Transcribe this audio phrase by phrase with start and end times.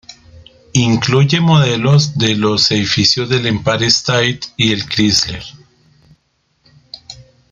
[0.73, 5.43] Incluye modelos de los edificios del Empire State y el Chrysler.